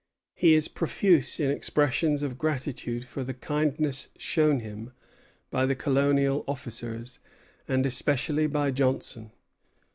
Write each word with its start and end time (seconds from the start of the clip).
He 0.33 0.55
is 0.55 0.67
profuse 0.67 1.39
in 1.39 1.51
expressions 1.51 2.23
of 2.23 2.39
gratitude 2.39 3.03
for 3.05 3.23
the 3.23 3.35
kindness 3.35 4.07
shown 4.17 4.61
him 4.61 4.93
by 5.51 5.67
the 5.67 5.75
colonial 5.75 6.43
officers, 6.47 7.19
and 7.67 7.85
especially 7.85 8.47
by 8.47 8.71
Johnson. 8.71 9.31